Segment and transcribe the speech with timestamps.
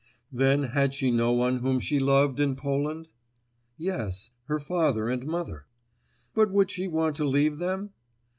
[0.31, 3.07] Then had she no one whom she loved in Poland?
[3.77, 5.67] Yes—her father and mother.
[6.33, 7.91] But would she want to leave them?